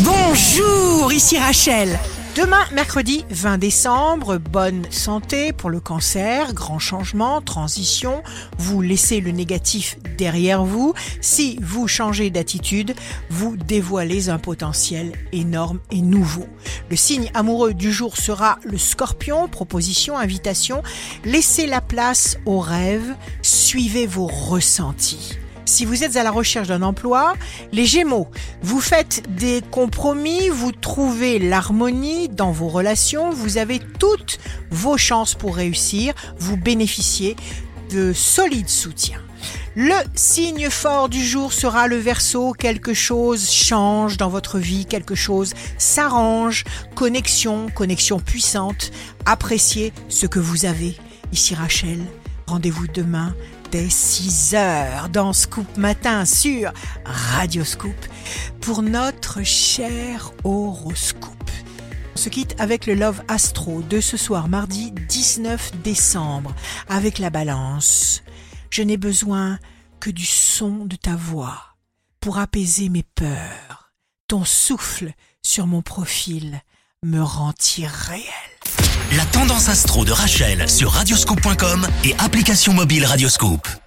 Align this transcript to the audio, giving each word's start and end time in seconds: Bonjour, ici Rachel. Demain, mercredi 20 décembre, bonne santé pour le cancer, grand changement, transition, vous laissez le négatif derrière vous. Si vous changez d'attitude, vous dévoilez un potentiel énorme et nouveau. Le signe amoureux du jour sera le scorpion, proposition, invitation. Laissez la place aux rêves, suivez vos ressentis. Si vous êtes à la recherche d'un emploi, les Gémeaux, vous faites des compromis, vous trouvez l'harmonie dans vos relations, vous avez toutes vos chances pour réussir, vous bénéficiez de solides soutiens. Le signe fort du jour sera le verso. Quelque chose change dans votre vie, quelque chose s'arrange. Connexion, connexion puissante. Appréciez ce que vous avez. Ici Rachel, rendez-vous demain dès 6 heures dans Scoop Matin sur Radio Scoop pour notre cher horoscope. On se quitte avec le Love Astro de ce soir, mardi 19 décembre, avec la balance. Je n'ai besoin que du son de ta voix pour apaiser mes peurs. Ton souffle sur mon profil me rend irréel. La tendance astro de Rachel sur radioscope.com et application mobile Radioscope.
Bonjour, 0.00 1.10
ici 1.10 1.38
Rachel. 1.38 1.98
Demain, 2.36 2.64
mercredi 2.74 3.24
20 3.30 3.56
décembre, 3.56 4.36
bonne 4.36 4.84
santé 4.90 5.54
pour 5.54 5.70
le 5.70 5.80
cancer, 5.80 6.52
grand 6.52 6.78
changement, 6.78 7.40
transition, 7.40 8.22
vous 8.58 8.82
laissez 8.82 9.22
le 9.22 9.30
négatif 9.30 9.96
derrière 10.18 10.66
vous. 10.66 10.92
Si 11.22 11.58
vous 11.62 11.88
changez 11.88 12.28
d'attitude, 12.28 12.94
vous 13.30 13.56
dévoilez 13.56 14.28
un 14.28 14.38
potentiel 14.38 15.12
énorme 15.32 15.80
et 15.90 16.02
nouveau. 16.02 16.46
Le 16.90 16.96
signe 16.96 17.30
amoureux 17.32 17.72
du 17.72 17.90
jour 17.90 18.18
sera 18.18 18.58
le 18.64 18.76
scorpion, 18.76 19.48
proposition, 19.48 20.18
invitation. 20.18 20.82
Laissez 21.24 21.66
la 21.66 21.80
place 21.80 22.36
aux 22.44 22.60
rêves, 22.60 23.14
suivez 23.40 24.06
vos 24.06 24.26
ressentis. 24.26 25.38
Si 25.76 25.84
vous 25.84 26.04
êtes 26.04 26.16
à 26.16 26.22
la 26.22 26.30
recherche 26.30 26.68
d'un 26.68 26.80
emploi, 26.80 27.34
les 27.70 27.84
Gémeaux, 27.84 28.28
vous 28.62 28.80
faites 28.80 29.22
des 29.36 29.60
compromis, 29.70 30.48
vous 30.48 30.72
trouvez 30.72 31.38
l'harmonie 31.38 32.30
dans 32.30 32.50
vos 32.50 32.68
relations, 32.68 33.28
vous 33.28 33.58
avez 33.58 33.80
toutes 33.98 34.38
vos 34.70 34.96
chances 34.96 35.34
pour 35.34 35.54
réussir, 35.54 36.14
vous 36.38 36.56
bénéficiez 36.56 37.36
de 37.90 38.14
solides 38.14 38.70
soutiens. 38.70 39.20
Le 39.74 39.92
signe 40.14 40.70
fort 40.70 41.10
du 41.10 41.22
jour 41.22 41.52
sera 41.52 41.88
le 41.88 41.96
verso. 41.96 42.52
Quelque 42.52 42.94
chose 42.94 43.50
change 43.50 44.16
dans 44.16 44.30
votre 44.30 44.58
vie, 44.58 44.86
quelque 44.86 45.14
chose 45.14 45.52
s'arrange. 45.76 46.64
Connexion, 46.94 47.66
connexion 47.68 48.18
puissante. 48.18 48.92
Appréciez 49.26 49.92
ce 50.08 50.24
que 50.24 50.38
vous 50.38 50.64
avez. 50.64 50.96
Ici 51.32 51.54
Rachel, 51.54 51.98
rendez-vous 52.46 52.86
demain 52.86 53.34
dès 53.70 53.88
6 53.88 54.54
heures 54.54 55.08
dans 55.08 55.32
Scoop 55.32 55.76
Matin 55.76 56.24
sur 56.24 56.72
Radio 57.04 57.64
Scoop 57.64 57.96
pour 58.60 58.82
notre 58.82 59.42
cher 59.42 60.32
horoscope. 60.44 61.50
On 62.14 62.16
se 62.16 62.28
quitte 62.28 62.54
avec 62.60 62.86
le 62.86 62.94
Love 62.94 63.22
Astro 63.28 63.82
de 63.82 64.00
ce 64.00 64.16
soir, 64.16 64.48
mardi 64.48 64.92
19 64.92 65.82
décembre, 65.82 66.54
avec 66.88 67.18
la 67.18 67.30
balance. 67.30 68.22
Je 68.70 68.82
n'ai 68.82 68.96
besoin 68.96 69.58
que 70.00 70.10
du 70.10 70.26
son 70.26 70.84
de 70.86 70.96
ta 70.96 71.16
voix 71.16 71.76
pour 72.20 72.38
apaiser 72.38 72.88
mes 72.88 73.04
peurs. 73.14 73.92
Ton 74.28 74.44
souffle 74.44 75.12
sur 75.42 75.66
mon 75.66 75.82
profil 75.82 76.60
me 77.04 77.20
rend 77.20 77.54
irréel. 77.78 78.55
La 79.16 79.24
tendance 79.26 79.68
astro 79.68 80.04
de 80.04 80.12
Rachel 80.12 80.68
sur 80.68 80.90
radioscope.com 80.90 81.86
et 82.04 82.14
application 82.18 82.72
mobile 82.72 83.04
Radioscope. 83.04 83.85